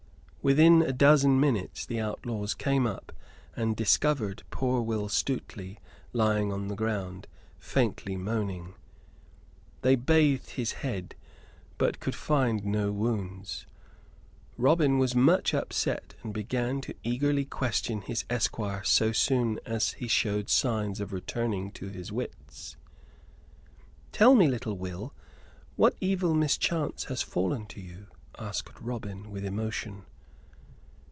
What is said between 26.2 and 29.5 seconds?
mischance has fallen to you?" asked Robin, with